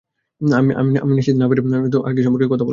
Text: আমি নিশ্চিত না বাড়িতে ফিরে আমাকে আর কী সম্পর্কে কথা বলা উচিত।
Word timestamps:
আমি 0.41 1.11
নিশ্চিত 1.15 1.35
না 1.35 1.45
বাড়িতে 1.45 1.61
ফিরে 1.65 1.77
আমাকে 1.77 1.97
আর 2.07 2.13
কী 2.15 2.21
সম্পর্কে 2.23 2.47
কথা 2.47 2.55
বলা 2.55 2.61
উচিত। 2.63 2.69